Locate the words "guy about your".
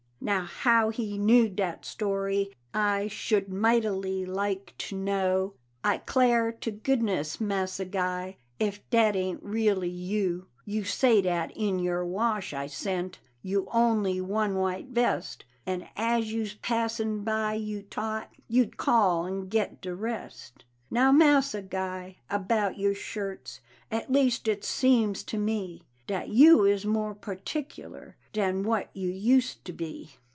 21.63-22.93